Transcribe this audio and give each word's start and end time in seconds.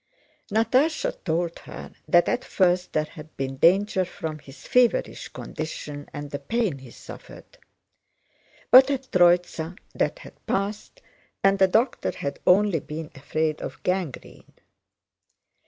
Natásha 0.51 1.15
told 1.23 1.59
her 1.59 1.91
that 2.07 2.27
at 2.27 2.43
first 2.43 2.91
there 2.93 3.03
had 3.05 3.37
been 3.37 3.57
danger 3.57 4.03
from 4.03 4.39
his 4.39 4.65
feverish 4.65 5.27
condition 5.29 6.09
and 6.11 6.31
the 6.31 6.39
pain 6.39 6.79
he 6.79 6.89
suffered, 6.89 7.59
but 8.71 8.89
at 8.89 9.11
Tróitsa 9.11 9.77
that 9.93 10.17
had 10.17 10.43
passed 10.47 11.03
and 11.43 11.59
the 11.59 11.67
doctor 11.67 12.09
had 12.17 12.39
only 12.47 12.79
been 12.79 13.11
afraid 13.13 13.61
of 13.61 13.83
gangrene. 13.83 14.53